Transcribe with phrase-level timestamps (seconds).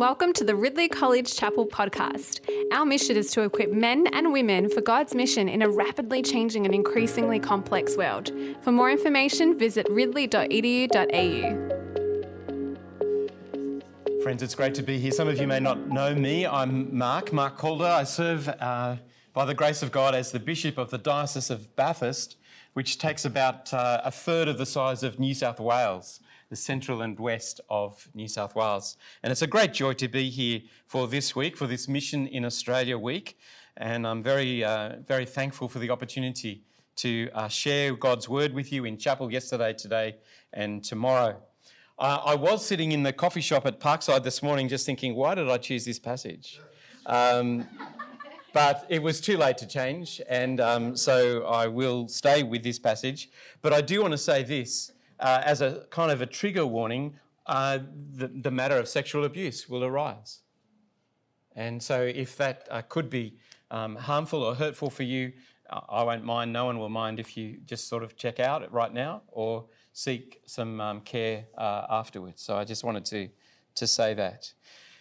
[0.00, 2.40] Welcome to the Ridley College Chapel podcast.
[2.72, 6.64] Our mission is to equip men and women for God's mission in a rapidly changing
[6.64, 8.32] and increasingly complex world.
[8.62, 11.42] For more information, visit ridley.edu.au.
[14.22, 15.12] Friends, it's great to be here.
[15.12, 16.46] Some of you may not know me.
[16.46, 17.84] I'm Mark, Mark Calder.
[17.84, 18.96] I serve, uh,
[19.34, 22.38] by the grace of God, as the Bishop of the Diocese of Bathurst,
[22.72, 26.20] which takes about uh, a third of the size of New South Wales
[26.50, 28.96] the central and west of New South Wales.
[29.22, 32.44] And it's a great joy to be here for this week, for this Mission in
[32.44, 33.38] Australia week.
[33.76, 36.64] And I'm very, uh, very thankful for the opportunity
[36.96, 40.16] to uh, share God's word with you in chapel yesterday, today,
[40.52, 41.40] and tomorrow.
[41.98, 45.36] Uh, I was sitting in the coffee shop at Parkside this morning just thinking, why
[45.36, 46.60] did I choose this passage?
[47.06, 47.66] Um,
[48.52, 52.80] but it was too late to change, and um, so I will stay with this
[52.80, 53.30] passage.
[53.62, 57.14] But I do want to say this uh, as a kind of a trigger warning,
[57.46, 57.78] uh,
[58.12, 60.40] the, the, matter of sexual abuse will arise.
[61.56, 63.36] And so, if that uh, could be
[63.70, 65.32] um, harmful or hurtful for you,
[65.68, 68.92] I won't mind, no one will mind if you just sort of check out right
[68.92, 72.42] now or seek some um, care uh, afterwards.
[72.42, 73.28] So, I just wanted to,
[73.76, 74.52] to say that.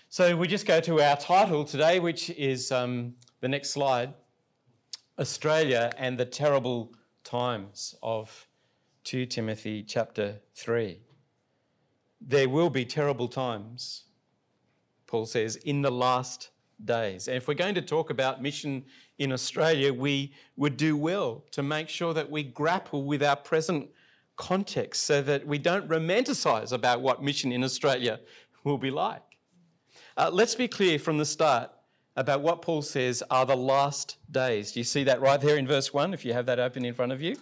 [0.10, 4.14] So, we just go to our title today, which is um, the next slide
[5.20, 8.49] Australia and the Terrible Times of
[9.10, 11.00] 2 Timothy chapter 3.
[12.22, 14.04] There will be terrible times,
[15.08, 16.52] Paul says, in the last
[16.86, 17.28] days.
[17.28, 18.86] And if we're going to talk about mission
[19.18, 23.90] in Australia, we would do well to make sure that we grapple with our present
[24.36, 28.20] context so that we don't romanticize about what mission in Australia
[28.64, 29.24] will be like.
[30.18, 31.72] Uh, let's be clear from the start
[32.16, 34.74] about what Paul says are the last days.
[34.74, 36.94] Do you see that right there in verse 1 if you have that open in
[36.94, 37.38] front of you?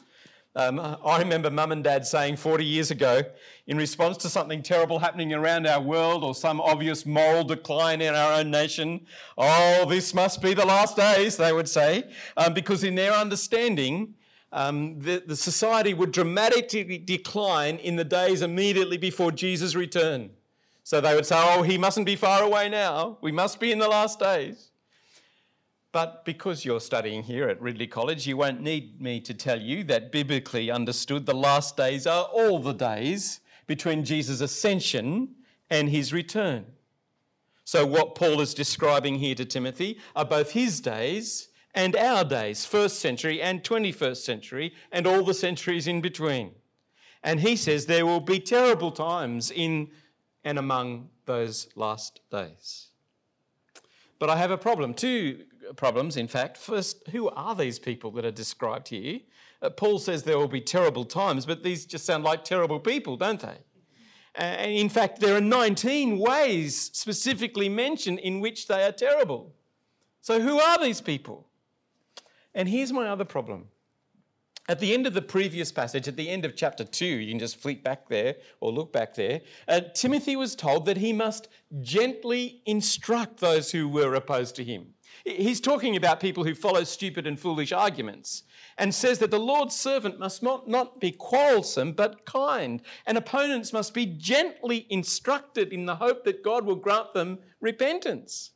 [0.58, 3.22] Um, I remember mum and dad saying 40 years ago,
[3.67, 8.16] in response to something terrible happening around our world or some obvious moral decline in
[8.16, 9.05] our own nation,
[9.38, 14.15] oh, this must be the last days, they would say, um, because in their understanding,
[14.52, 20.31] um, the, the society would dramatically decline in the days immediately before Jesus' return.
[20.83, 23.20] So they would say, oh, he mustn't be far away now.
[23.21, 24.71] We must be in the last days.
[25.97, 29.83] But because you're studying here at Ridley College, you won't need me to tell you
[29.85, 35.30] that biblically understood, the last days are all the days between Jesus' ascension
[35.71, 36.67] and his return.
[37.63, 42.63] So, what Paul is describing here to Timothy are both his days and our days,
[42.63, 46.52] first century and 21st century, and all the centuries in between.
[47.23, 49.89] And he says there will be terrible times in
[50.43, 52.89] and among those last days.
[54.19, 54.93] But I have a problem.
[54.93, 55.43] Two
[55.76, 56.58] problems, in fact.
[56.58, 59.20] First, who are these people that are described here?
[59.61, 63.17] Uh, Paul says there will be terrible times, but these just sound like terrible people,
[63.17, 63.58] don't they?
[64.36, 69.55] And in fact, there are 19 ways specifically mentioned in which they are terrible.
[70.22, 71.48] So, who are these people?
[72.54, 73.70] And here's my other problem
[74.70, 77.39] at the end of the previous passage, at the end of chapter 2, you can
[77.39, 81.48] just flick back there or look back there, uh, Timothy was told that he must
[81.82, 84.88] gently instruct those who were opposed to him.
[85.26, 88.44] He's talking about people who follow stupid and foolish arguments
[88.78, 93.73] and says that the Lord's servant must not, not be quarrelsome but kind, and opponents
[93.73, 98.52] must be gently instructed in the hope that God will grant them repentance.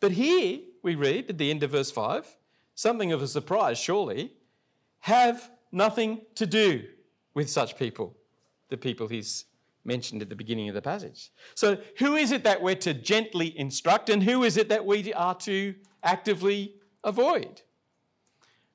[0.00, 2.36] But here we read at the end of verse 5
[2.74, 4.32] something of a surprise, surely
[5.00, 6.84] have nothing to do
[7.34, 8.16] with such people,
[8.68, 9.44] the people he's
[9.84, 11.30] mentioned at the beginning of the passage.
[11.54, 15.12] So, who is it that we're to gently instruct, and who is it that we
[15.12, 17.62] are to actively avoid?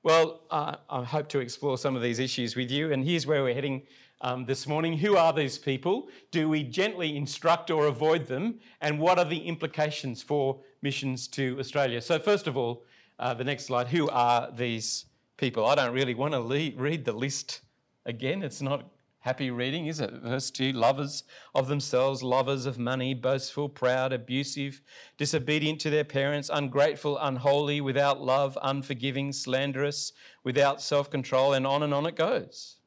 [0.03, 3.44] Well, uh, I hope to explore some of these issues with you, and here's where
[3.44, 3.84] we're heading
[4.22, 4.97] um, this morning.
[4.97, 6.09] Who are these people?
[6.31, 8.59] Do we gently instruct or avoid them?
[8.81, 12.01] And what are the implications for missions to Australia?
[12.01, 12.85] So, first of all,
[13.19, 15.06] uh, the next slide who are these
[15.38, 15.66] people.
[15.66, 17.62] I don't really want to read the list
[18.06, 18.44] again.
[18.44, 18.89] It's not
[19.28, 20.10] happy reading, is it?
[20.24, 24.81] Verse 2 lovers of themselves, lovers of money, boastful, proud, abusive,
[25.18, 30.13] disobedient to their parents, ungrateful, unholy, without love, unforgiving, slanderous,
[30.46, 32.78] without self control, and on and on it goes.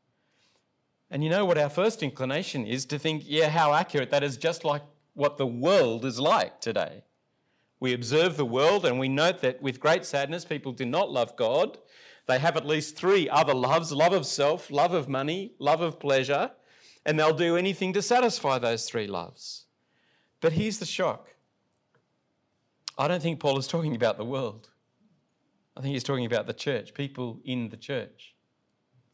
[1.11, 4.39] And you know what our first inclination is to think, yeah, how accurate that is,
[4.39, 4.83] just like
[5.13, 7.05] what the world is like today.
[7.81, 11.37] We observe the world and we note that with great sadness, people do not love
[11.37, 11.77] God
[12.27, 15.99] they have at least three other loves love of self, love of money, love of
[15.99, 16.51] pleasure,
[17.05, 19.67] and they'll do anything to satisfy those three loves.
[20.41, 21.29] But here's the shock
[22.99, 24.69] I don't think Paul is talking about the world.
[25.77, 28.35] I think he's talking about the church, people in the church.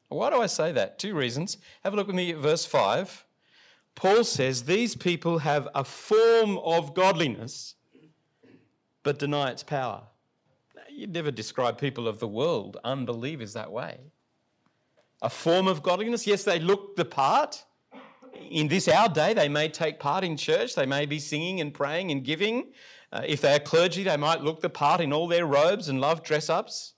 [0.08, 0.98] Why do I say that?
[0.98, 1.58] Two reasons.
[1.84, 3.24] Have a look with me at verse 5.
[3.94, 7.74] Paul says these people have a form of godliness
[9.02, 10.02] but deny its power.
[10.96, 14.00] You'd never describe people of the world, unbelievers, that way.
[15.20, 17.66] A form of godliness, yes, they look the part.
[18.50, 21.74] In this our day, they may take part in church, they may be singing and
[21.74, 22.72] praying and giving.
[23.12, 26.00] Uh, if they are clergy, they might look the part in all their robes and
[26.00, 26.94] love dress ups.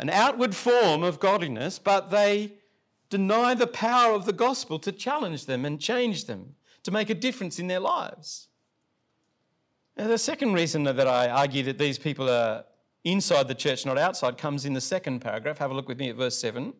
[0.00, 2.54] An outward form of godliness, but they
[3.10, 7.14] deny the power of the gospel to challenge them and change them, to make a
[7.14, 8.48] difference in their lives.
[9.96, 12.64] Now, the second reason that I argue that these people are
[13.04, 15.58] inside the church, not outside, comes in the second paragraph.
[15.58, 16.74] Have a look with me at verse 7.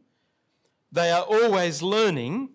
[0.91, 2.51] They are always learning,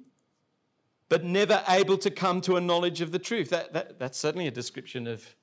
[1.09, 3.49] but never able to come to a knowledge of the truth.
[3.49, 5.35] That, that, that's certainly a description of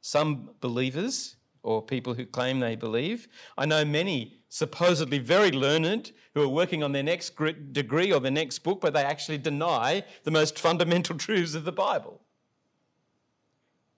[0.00, 3.26] some believers or people who claim they believe.
[3.58, 7.34] I know many supposedly very learned who are working on their next
[7.72, 11.72] degree or their next book, but they actually deny the most fundamental truths of the
[11.72, 12.22] Bible.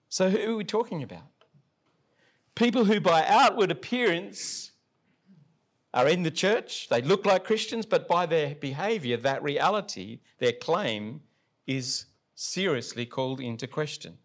[0.09, 1.38] So, who are we talking about?
[2.59, 4.71] People who, by outward appearance,
[5.93, 10.51] are in the church, they look like Christians, but by their behavior, that reality, their
[10.51, 11.21] claim,
[11.65, 14.17] is seriously called into question.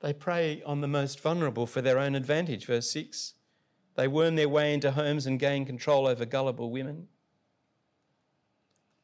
[0.00, 3.34] They prey on the most vulnerable for their own advantage, verse 6.
[3.96, 7.08] They worm their way into homes and gain control over gullible women.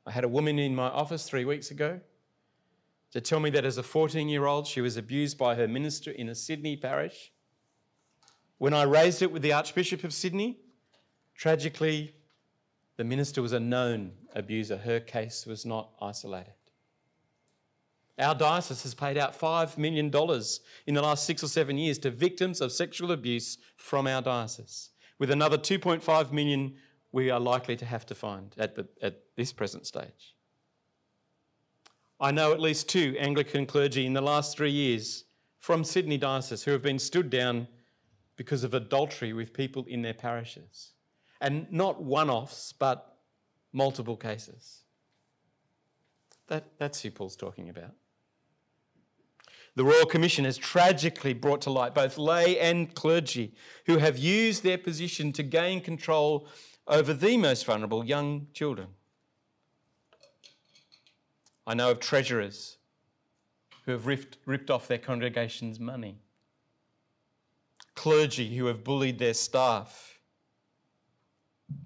[0.07, 2.01] I had a woman in my office three weeks ago
[3.17, 6.11] to tell me that as a 14 year old, she was abused by her minister
[6.11, 7.33] in a Sydney parish.
[8.59, 10.59] When I raised it with the Archbishop of Sydney,
[11.35, 12.15] tragically,
[12.99, 14.77] the minister was a known abuser.
[14.77, 16.53] Her case was not isolated.
[18.19, 20.09] Our diocese has paid out $5 million
[20.87, 24.91] in the last six or seven years to victims of sexual abuse from our diocese,
[25.19, 26.75] with another 2.5 million
[27.13, 30.36] we are likely to have to find at, the, at this present stage.
[32.19, 35.25] I know at least two Anglican clergy in the last three years
[35.59, 37.69] from Sydney Diocese who have been stood down
[38.37, 40.93] because of adultery with people in their parishes.
[41.41, 43.19] And not one offs, but
[43.73, 44.83] multiple cases.
[46.49, 47.93] That, that's who Paul's talking about.
[49.75, 53.53] The Royal Commission has tragically brought to light both lay and clergy
[53.85, 56.49] who have used their position to gain control
[56.89, 58.89] over the most vulnerable young children.
[61.67, 62.79] I know of treasurers
[63.85, 66.19] who have ripped, ripped off their congregation's money,
[67.95, 70.21] clergy who have bullied their staff,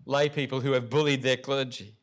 [0.05, 1.97] lay people who have bullied their clergy.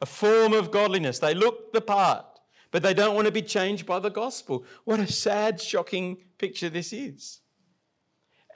[0.00, 1.18] A form of godliness.
[1.18, 2.24] They look the part,
[2.70, 4.64] but they don't want to be changed by the gospel.
[4.84, 7.40] What a sad, shocking picture this is.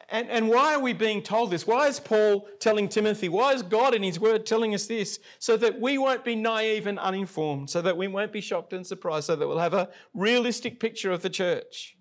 [0.09, 1.67] And, and why are we being told this?
[1.67, 3.29] Why is Paul telling Timothy?
[3.29, 5.19] Why is God in his word telling us this?
[5.41, 8.87] So that we won't be naive and uninformed, so that we won't be shocked and
[8.87, 11.97] surprised, so that we'll have a realistic picture of the church.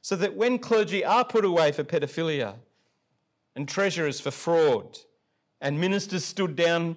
[0.00, 2.54] So that when clergy are put away for pedophilia,
[3.56, 4.98] and treasurers for fraud,
[5.60, 6.96] and ministers stood down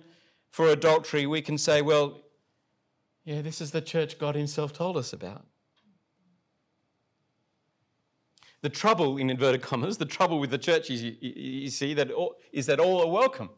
[0.52, 2.22] for adultery, we can say, well,
[3.26, 5.46] yeah, this is the church God Himself told us about.
[8.64, 12.12] The trouble, in inverted commas, the trouble with the church is, you, you see, that
[12.12, 13.50] all, is that all are welcome.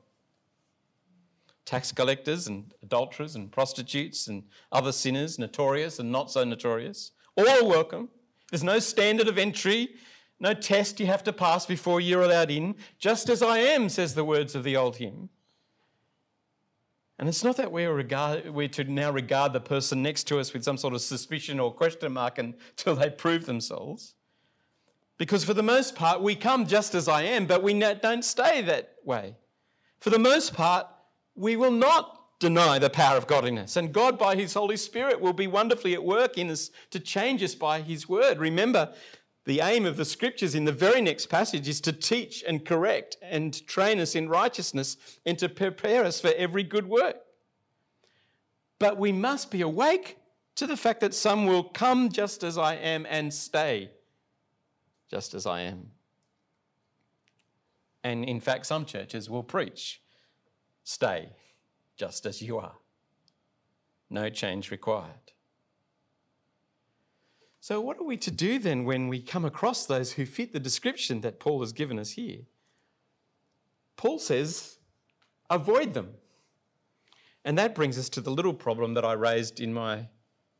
[1.63, 7.47] Tax collectors and adulterers and prostitutes and other sinners, notorious and not so notorious, all
[7.47, 8.09] are welcome.
[8.49, 9.89] There's no standard of entry,
[10.39, 12.73] no test you have to pass before you're allowed in.
[12.97, 15.29] Just as I am, says the words of the old hymn.
[17.19, 20.51] And it's not that we're, regard, we're to now regard the person next to us
[20.51, 24.15] with some sort of suspicion or question mark until they prove themselves.
[25.17, 28.61] Because for the most part, we come just as I am, but we don't stay
[28.63, 29.35] that way.
[29.99, 30.87] For the most part,
[31.35, 33.77] we will not deny the power of godliness.
[33.77, 37.41] And God, by His Holy Spirit, will be wonderfully at work in us to change
[37.41, 38.39] us by His word.
[38.39, 38.93] Remember,
[39.45, 43.15] the aim of the scriptures in the very next passage is to teach and correct
[43.21, 47.17] and train us in righteousness and to prepare us for every good work.
[48.79, 50.17] But we must be awake
[50.55, 53.91] to the fact that some will come just as I am and stay
[55.09, 55.91] just as I am.
[58.03, 60.01] And in fact, some churches will preach
[60.83, 61.29] stay
[61.97, 62.75] just as you are.
[64.09, 65.31] No change required.
[67.59, 70.59] So, what are we to do then when we come across those who fit the
[70.59, 72.41] description that Paul has given us here?
[73.95, 74.77] Paul says,
[75.49, 76.11] avoid them.
[77.43, 80.07] And that brings us to the little problem that I raised in my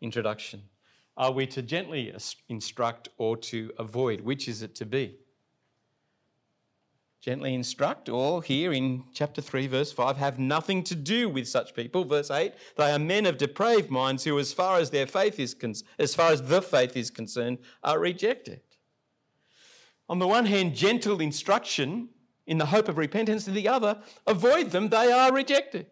[0.01, 0.63] introduction.
[1.17, 2.13] Are we to gently
[2.49, 4.21] instruct or to avoid?
[4.21, 5.17] Which is it to be?
[7.25, 11.73] gently instruct, or here in chapter 3, verse 5, have nothing to do with such
[11.73, 12.05] people.
[12.05, 15.55] Verse 8, they are men of depraved minds who, as far as their faith is
[15.55, 18.61] con- as far as the faith is concerned, are rejected.
[20.07, 22.09] On the one hand, gentle instruction
[22.45, 25.87] in the hope of repentance, to the other, avoid them, they are rejected.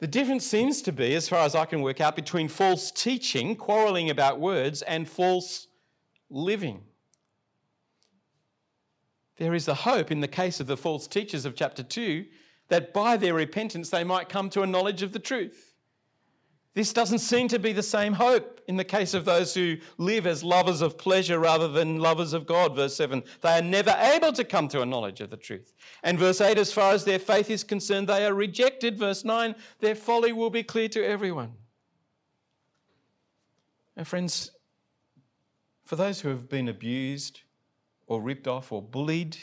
[0.00, 3.54] The difference seems to be, as far as I can work out, between false teaching,
[3.54, 5.68] quarrelling about words, and false
[6.30, 6.82] living.
[9.36, 12.24] There is a hope in the case of the false teachers of chapter 2
[12.68, 15.69] that by their repentance they might come to a knowledge of the truth.
[16.80, 20.26] This doesn't seem to be the same hope in the case of those who live
[20.26, 22.74] as lovers of pleasure rather than lovers of God.
[22.74, 25.74] Verse 7 they are never able to come to a knowledge of the truth.
[26.02, 28.98] And verse 8 as far as their faith is concerned, they are rejected.
[28.98, 31.52] Verse 9 their folly will be clear to everyone.
[33.94, 34.50] And friends,
[35.84, 37.42] for those who have been abused,
[38.06, 39.36] or ripped off or bullied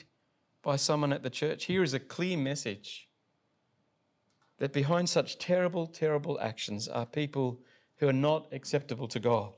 [0.63, 3.06] by someone at the church, here is a clear message
[4.57, 7.59] that behind such terrible, terrible actions are people
[7.97, 9.53] who are not acceptable to God.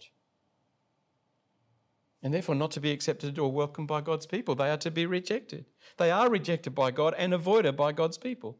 [2.21, 4.53] And therefore, not to be accepted or welcomed by God's people.
[4.53, 5.65] They are to be rejected.
[5.97, 8.57] They are rejected by God and avoided by God's people.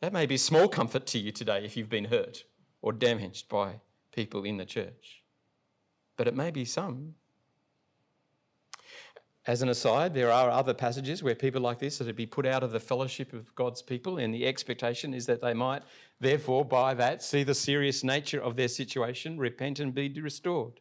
[0.00, 2.44] That may be small comfort to you today if you've been hurt
[2.82, 3.80] or damaged by
[4.12, 5.22] people in the church.
[6.18, 7.14] But it may be some
[9.46, 12.46] as an aside, there are other passages where people like this are to be put
[12.46, 15.82] out of the fellowship of God's people, and the expectation is that they might,
[16.18, 20.80] therefore, by that, see the serious nature of their situation, repent, and be restored.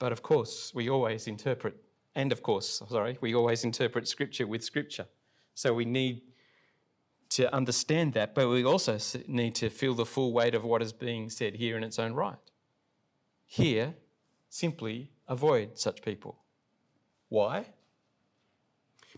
[0.00, 1.76] But of course, we always interpret,
[2.16, 5.06] and of course, sorry, we always interpret Scripture with Scripture.
[5.54, 6.22] So we need
[7.30, 8.98] to understand that, but we also
[9.28, 12.14] need to feel the full weight of what is being said here in its own
[12.14, 12.36] right.
[13.46, 13.94] Here,
[14.48, 16.36] simply avoid such people.
[17.28, 17.66] Why?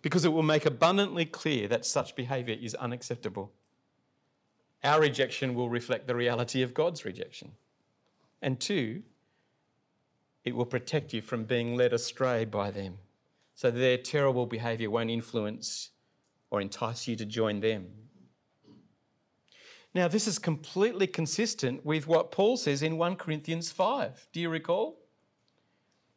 [0.02, 3.52] Because it will make abundantly clear that such behaviour is unacceptable.
[4.84, 7.52] Our rejection will reflect the reality of God's rejection.
[8.40, 9.02] And two,
[10.44, 12.98] it will protect you from being led astray by them.
[13.54, 15.90] So their terrible behaviour won't influence
[16.50, 17.88] or entice you to join them.
[19.94, 24.28] Now, this is completely consistent with what Paul says in 1 Corinthians 5.
[24.32, 25.00] Do you recall?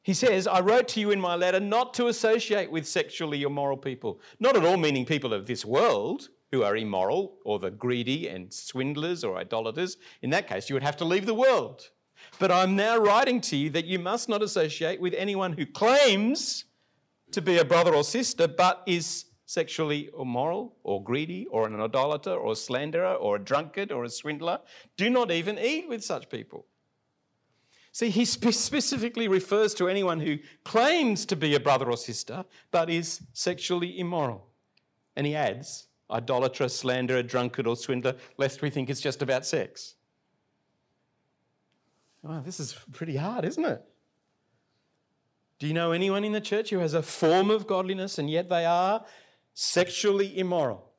[0.04, 3.78] He says, I wrote to you in my letter not to associate with sexually immoral
[3.78, 4.20] people.
[4.40, 8.52] Not at all meaning people of this world who are immoral or the greedy and
[8.52, 9.98] swindlers or idolaters.
[10.22, 11.90] In that case, you would have to leave the world.
[12.40, 16.66] But I'm now writing to you that you must not associate with anyone who claims
[17.32, 22.32] to be a brother or sister but is sexually immoral or greedy or an idolater
[22.32, 24.60] or a slanderer or a drunkard or a swindler.
[24.98, 26.66] Do not even eat with such people.
[27.94, 32.90] See, he specifically refers to anyone who claims to be a brother or sister but
[32.90, 34.48] is sexually immoral.
[35.16, 39.96] And he adds, idolater, slanderer, drunkard, or swindler, lest we think it's just about sex.
[42.24, 43.84] Oh, this is pretty hard, isn't it?
[45.60, 48.50] Do you know anyone in the church who has a form of godliness and yet
[48.50, 49.04] they are
[49.54, 50.92] sexually immoral?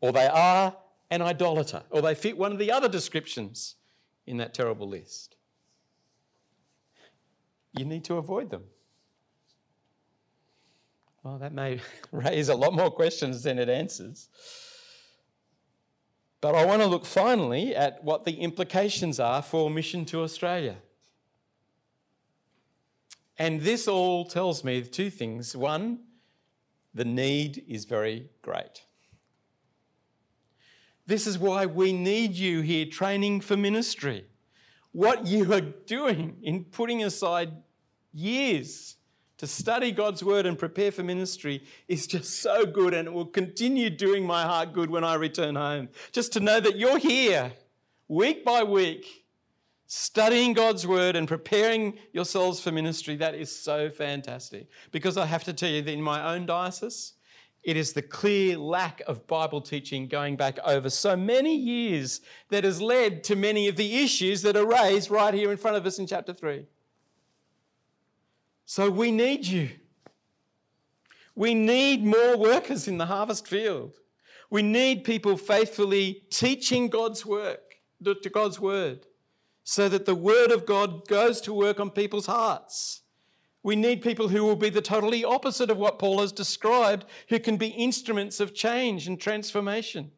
[0.00, 0.76] Or they are
[1.10, 1.82] an idolater?
[1.90, 3.76] Or they fit one of the other descriptions?
[4.26, 5.36] In that terrible list.
[7.72, 8.64] You need to avoid them.
[11.22, 11.80] Well, that may
[12.12, 14.28] raise a lot more questions than it answers.
[16.40, 20.76] But I want to look finally at what the implications are for mission to Australia.
[23.38, 25.56] And this all tells me two things.
[25.56, 26.00] One,
[26.92, 28.82] the need is very great.
[31.06, 34.24] This is why we need you here training for ministry.
[34.92, 37.52] What you are doing in putting aside
[38.12, 38.96] years
[39.38, 43.26] to study God's word and prepare for ministry is just so good and it will
[43.26, 45.88] continue doing my heart good when I return home.
[46.12, 47.52] Just to know that you're here
[48.08, 49.22] week by week
[49.94, 54.68] studying God's word and preparing yourselves for ministry, that is so fantastic.
[54.90, 57.12] Because I have to tell you that in my own diocese,
[57.62, 62.64] it is the clear lack of Bible teaching going back over so many years that
[62.64, 65.86] has led to many of the issues that are raised right here in front of
[65.86, 66.66] us in chapter 3.
[68.66, 69.70] So we need you.
[71.34, 73.98] We need more workers in the harvest field.
[74.50, 79.06] We need people faithfully teaching God's work, to God's word,
[79.62, 83.01] so that the word of God goes to work on people's hearts.
[83.62, 87.38] We need people who will be the totally opposite of what Paul has described, who
[87.38, 90.10] can be instruments of change and transformation.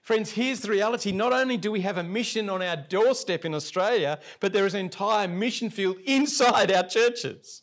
[0.00, 1.12] Friends, here's the reality.
[1.12, 4.74] Not only do we have a mission on our doorstep in Australia, but there is
[4.74, 7.62] an entire mission field inside our churches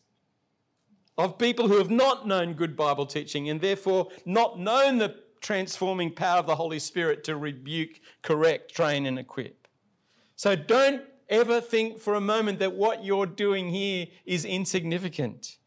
[1.18, 6.12] of people who have not known good Bible teaching and therefore not known the transforming
[6.12, 9.68] power of the Holy Spirit to rebuke, correct, train, and equip.
[10.36, 15.58] So don't ever think for a moment that what you're doing here is insignificant.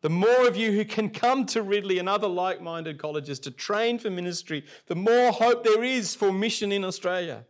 [0.00, 3.50] The more of you who can come to Ridley and other like minded colleges to
[3.50, 7.44] train for ministry, the more hope there is for mission in Australia.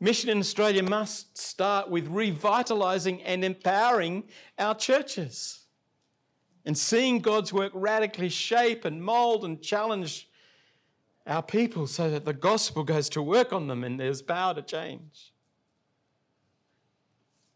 [0.00, 4.24] Mission in Australia must start with revitalising and empowering
[4.58, 5.60] our churches
[6.64, 10.28] and seeing God's work radically shape and mould and challenge
[11.26, 14.62] our people so that the gospel goes to work on them and there's power to
[14.62, 15.32] change.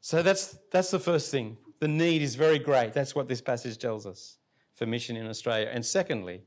[0.07, 1.57] So that's, that's the first thing.
[1.81, 2.93] The need is very great.
[2.93, 4.37] That's what this passage tells us
[4.77, 5.69] for mission in Australia.
[5.73, 6.45] And secondly,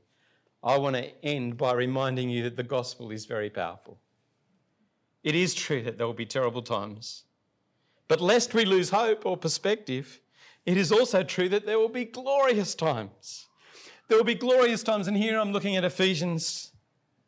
[0.64, 4.00] I want to end by reminding you that the gospel is very powerful.
[5.26, 7.26] It is true that there will be terrible times.
[8.08, 10.22] But lest we lose hope or perspective,
[10.66, 13.48] it is also true that there will be glorious times.
[14.08, 16.72] There will be glorious times, and here I'm looking at Ephesians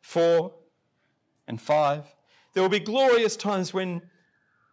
[0.00, 0.50] 4
[1.46, 2.06] and 5.
[2.54, 4.00] There will be glorious times when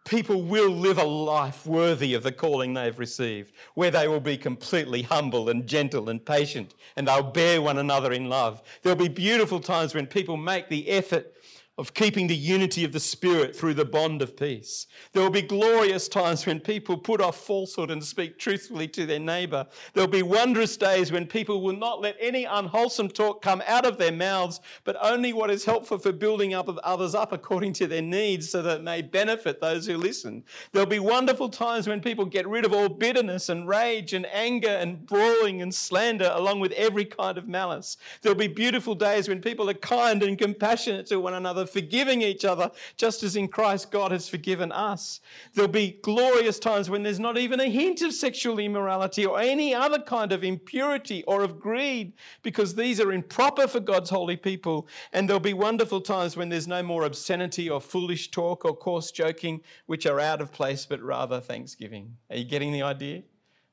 [0.04, 4.36] people will live a life worthy of the calling they've received, where they will be
[4.36, 8.62] completely humble and gentle and patient, and they'll bear one another in love.
[8.82, 11.34] There'll be beautiful times when people make the effort
[11.80, 14.86] of keeping the unity of the Spirit through the bond of peace.
[15.12, 19.18] There will be glorious times when people put off falsehood and speak truthfully to their
[19.18, 19.66] neighbour.
[19.94, 23.86] There will be wondrous days when people will not let any unwholesome talk come out
[23.86, 27.72] of their mouths, but only what is helpful for building up of others up according
[27.74, 30.44] to their needs so that it may benefit those who listen.
[30.72, 34.68] There'll be wonderful times when people get rid of all bitterness and rage and anger
[34.68, 37.96] and brawling and slander along with every kind of malice.
[38.20, 42.44] There'll be beautiful days when people are kind and compassionate to one another forgiving each
[42.44, 45.20] other, just as in Christ God has forgiven us.
[45.54, 49.74] There'll be glorious times when there's not even a hint of sexual immorality or any
[49.74, 52.12] other kind of impurity or of greed,
[52.42, 54.88] because these are improper for God's holy people.
[55.12, 59.10] And there'll be wonderful times when there's no more obscenity or foolish talk or coarse
[59.10, 62.16] joking, which are out of place, but rather thanksgiving.
[62.30, 63.22] Are you getting the idea?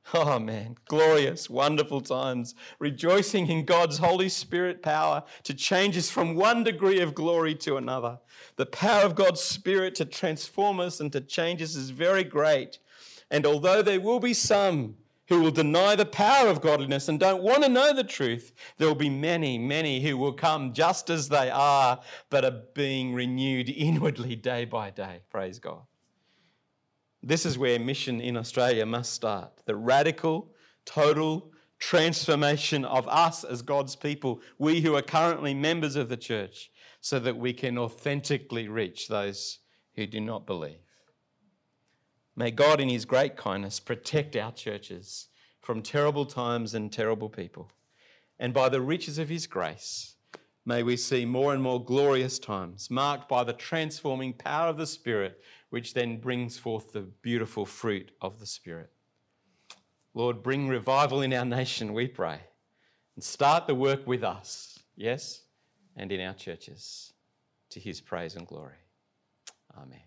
[0.13, 6.35] Oh man, glorious, wonderful times, rejoicing in God's Holy Spirit power to change us from
[6.35, 8.19] one degree of glory to another.
[8.55, 12.79] The power of God's Spirit to transform us and to change us is very great.
[13.29, 14.95] And although there will be some
[15.27, 18.87] who will deny the power of godliness and don't want to know the truth, there
[18.87, 23.69] will be many, many who will come just as they are, but are being renewed
[23.69, 25.19] inwardly day by day.
[25.29, 25.81] Praise God.
[27.23, 30.53] This is where mission in Australia must start the radical,
[30.86, 36.71] total transformation of us as God's people, we who are currently members of the church,
[37.01, 39.60] so that we can authentically reach those
[39.95, 40.80] who do not believe.
[42.36, 45.27] May God, in His great kindness, protect our churches
[45.62, 47.71] from terrible times and terrible people.
[48.39, 50.16] And by the riches of His grace,
[50.67, 54.86] may we see more and more glorious times marked by the transforming power of the
[54.86, 58.91] Spirit which then brings forth the beautiful fruit of the Spirit.
[60.13, 62.41] Lord, bring revival in our nation, we pray,
[63.15, 65.43] and start the work with us, yes,
[65.95, 67.13] and in our churches,
[67.69, 68.75] to his praise and glory.
[69.77, 69.99] Amen.